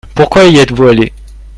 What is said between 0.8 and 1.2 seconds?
allé?